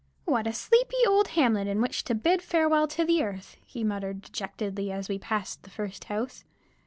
"What 0.25 0.47
a 0.47 0.51
sleepy 0.51 0.97
old 1.07 1.27
hamlet 1.37 1.67
in 1.67 1.79
which 1.79 2.03
to 2.05 2.15
bid 2.15 2.41
farewell 2.41 2.87
to 2.87 3.03
earth!" 3.23 3.57
he 3.63 3.83
muttered 3.83 4.23
dejectedly, 4.23 4.91
as 4.91 5.07
we 5.07 5.19
passed 5.19 5.61
the 5.61 5.69
first 5.69 6.05
house. 6.05 6.43